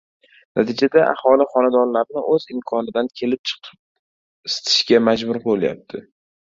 [0.59, 3.73] Natijada aholi xonadonlarni oʻz imkonidan kelib chiqib
[4.53, 6.09] isitishga majbur boʻlyapti.